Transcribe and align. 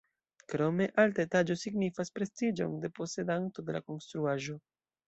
Krome, 0.53 0.87
alta 1.03 1.21
etaĝo 1.27 1.57
signifas 1.65 2.13
prestiĝon 2.17 2.75
de 2.87 2.95
posedanto 2.97 3.71
de 3.71 3.79
la 3.79 3.85
konstruaĵo. 3.93 4.61